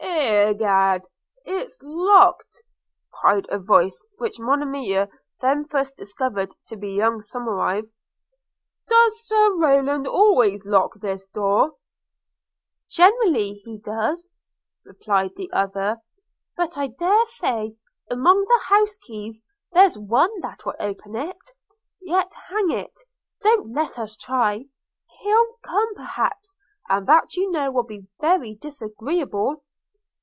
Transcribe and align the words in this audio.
'Egad! 0.53 1.07
it 1.45 1.63
is 1.65 1.79
locked,' 1.81 2.61
cried 3.13 3.45
a 3.49 3.57
voice 3.57 4.05
which 4.17 4.39
Monimia 4.39 5.07
then 5.39 5.65
first 5.65 5.95
discovered 5.95 6.53
to 6.67 6.75
be 6.75 6.91
young 6.93 7.21
Somerive:– 7.21 7.89
'Does 8.89 9.27
Sir 9.27 9.55
Rowland 9.55 10.07
always 10.07 10.65
lock 10.65 10.91
his 11.01 11.27
door?' 11.27 11.73
'Generally 12.89 13.61
he 13.63 13.77
does,' 13.79 14.29
replied 14.85 15.31
the 15.35 15.49
other, 15.53 15.97
'but 16.57 16.77
I 16.77 16.87
dare 16.87 17.25
say 17.25 17.75
among 18.09 18.41
the 18.45 18.61
house 18.67 18.97
keys 18.97 19.43
there's 19.71 19.97
one 19.97 20.41
that 20.41 20.65
will 20.65 20.75
open 20.79 21.15
it– 21.15 21.37
yet, 22.01 22.33
hang 22.49 22.69
it, 22.71 22.99
don't 23.41 23.73
let 23.73 23.97
us 23.97 24.15
try. 24.17 24.65
He'll 25.19 25.53
come 25.63 25.95
perhaps, 25.95 26.55
and 26.89 27.07
that 27.07 27.35
you 27.35 27.49
know 27.51 27.71
will 27.71 27.83
be 27.83 28.07
very 28.19 28.53
disagreeable.' 28.55 29.63